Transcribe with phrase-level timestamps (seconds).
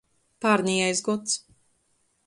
[0.45, 1.39] Pārnejais gods.